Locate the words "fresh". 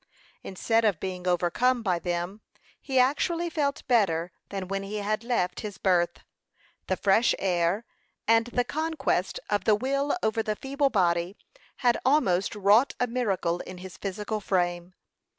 6.97-7.35